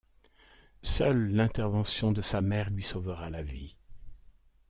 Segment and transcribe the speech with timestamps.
[0.81, 3.75] Seule l'intervention de sa mère lui sauvera la vie.